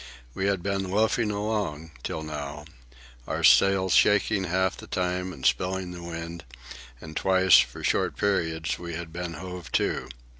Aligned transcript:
We 0.33 0.47
had 0.47 0.63
been 0.63 0.89
loafing 0.89 1.29
along, 1.29 1.91
till 2.01 2.23
now, 2.23 2.65
our 3.27 3.43
sails 3.43 3.93
shaking 3.93 4.45
half 4.45 4.75
the 4.75 4.87
time 4.87 5.31
and 5.31 5.45
spilling 5.45 5.91
the 5.91 6.01
wind; 6.01 6.43
and 6.99 7.15
twice, 7.15 7.59
for 7.59 7.83
short 7.83 8.17
periods, 8.17 8.79
we 8.79 8.95
had 8.95 9.13
been 9.13 9.33
hove 9.35 9.71
to. 9.73 10.09